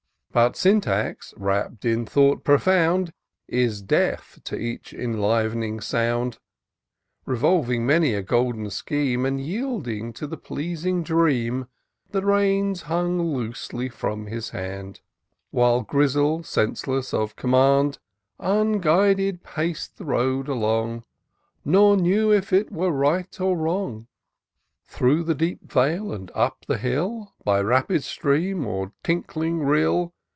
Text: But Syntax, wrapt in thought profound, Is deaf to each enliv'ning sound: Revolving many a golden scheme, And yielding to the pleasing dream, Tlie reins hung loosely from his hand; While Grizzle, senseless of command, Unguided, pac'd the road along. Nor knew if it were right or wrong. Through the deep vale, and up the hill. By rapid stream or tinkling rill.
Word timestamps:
But 0.33 0.55
Syntax, 0.55 1.33
wrapt 1.35 1.83
in 1.83 2.05
thought 2.05 2.45
profound, 2.45 3.11
Is 3.49 3.81
deaf 3.81 4.39
to 4.45 4.55
each 4.57 4.93
enliv'ning 4.93 5.83
sound: 5.83 6.37
Revolving 7.25 7.85
many 7.85 8.13
a 8.13 8.21
golden 8.21 8.69
scheme, 8.69 9.25
And 9.25 9.41
yielding 9.41 10.13
to 10.13 10.27
the 10.27 10.37
pleasing 10.37 11.03
dream, 11.03 11.67
Tlie 12.13 12.23
reins 12.23 12.83
hung 12.83 13.21
loosely 13.21 13.89
from 13.89 14.27
his 14.27 14.51
hand; 14.51 15.01
While 15.49 15.81
Grizzle, 15.81 16.43
senseless 16.43 17.13
of 17.13 17.35
command, 17.35 17.99
Unguided, 18.39 19.43
pac'd 19.43 19.97
the 19.97 20.05
road 20.05 20.47
along. 20.47 21.03
Nor 21.65 21.97
knew 21.97 22.31
if 22.31 22.53
it 22.53 22.71
were 22.71 22.91
right 22.91 23.37
or 23.41 23.57
wrong. 23.57 24.07
Through 24.85 25.23
the 25.25 25.35
deep 25.35 25.69
vale, 25.69 26.13
and 26.13 26.31
up 26.33 26.63
the 26.67 26.77
hill. 26.77 27.33
By 27.43 27.59
rapid 27.59 28.05
stream 28.05 28.65
or 28.65 28.93
tinkling 29.03 29.63
rill. 29.65 30.13